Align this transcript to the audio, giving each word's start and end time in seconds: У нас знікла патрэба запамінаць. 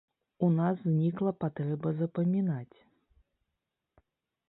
У 0.45 0.47
нас 0.59 0.79
знікла 0.85 1.33
патрэба 1.45 1.89
запамінаць. 2.01 2.77